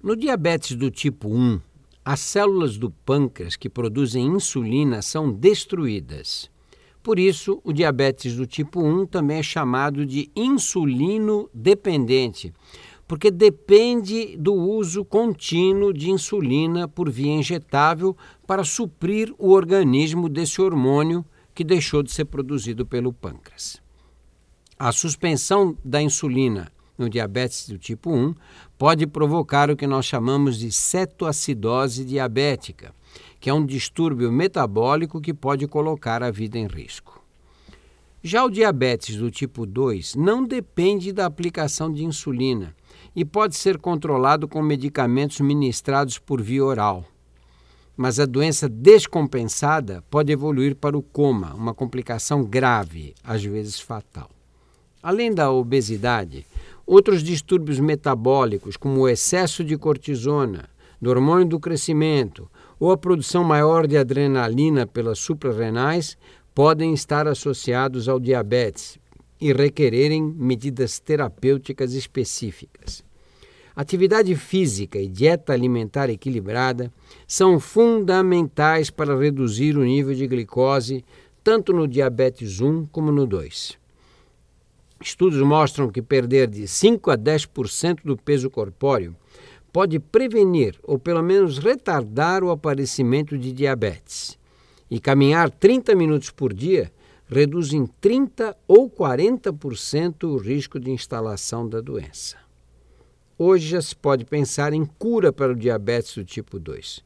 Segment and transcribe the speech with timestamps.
[0.00, 1.60] No diabetes do tipo 1,
[2.04, 6.48] as células do pâncreas que produzem insulina são destruídas.
[7.02, 12.54] Por isso, o diabetes do tipo 1 também é chamado de insulino dependente,
[13.08, 20.62] porque depende do uso contínuo de insulina por via injetável para suprir o organismo desse
[20.62, 23.82] hormônio que deixou de ser produzido pelo pâncreas.
[24.78, 28.34] A suspensão da insulina no diabetes do tipo 1
[28.76, 32.92] pode provocar o que nós chamamos de cetoacidose diabética,
[33.40, 37.22] que é um distúrbio metabólico que pode colocar a vida em risco.
[38.22, 42.74] Já o diabetes do tipo 2 não depende da aplicação de insulina
[43.14, 47.04] e pode ser controlado com medicamentos ministrados por via oral.
[47.96, 54.30] Mas a doença descompensada pode evoluir para o coma, uma complicação grave, às vezes fatal.
[55.02, 56.44] Além da obesidade,
[56.88, 60.70] outros distúrbios metabólicos, como o excesso de cortisona,
[61.00, 66.16] do hormônio do crescimento ou a produção maior de adrenalina pelas suprarrenais,
[66.54, 68.98] podem estar associados ao diabetes
[69.38, 73.04] e requererem medidas terapêuticas específicas.
[73.76, 76.90] Atividade física e dieta alimentar equilibrada
[77.26, 81.04] são fundamentais para reduzir o nível de glicose
[81.44, 83.77] tanto no diabetes 1 como no 2.
[85.00, 89.14] Estudos mostram que perder de 5 a 10% do peso corpóreo
[89.72, 94.38] pode prevenir ou pelo menos retardar o aparecimento de diabetes.
[94.90, 96.90] E caminhar 30 minutos por dia
[97.28, 102.36] reduz em 30 ou 40% o risco de instalação da doença.
[103.38, 107.04] Hoje já se pode pensar em cura para o diabetes do tipo 2.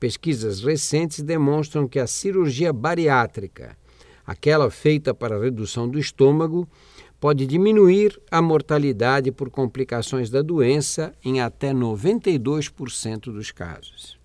[0.00, 3.76] Pesquisas recentes demonstram que a cirurgia bariátrica,
[4.26, 6.68] aquela feita para redução do estômago,
[7.20, 14.17] pode diminuir a mortalidade por complicações da doença em até 92% dos casos.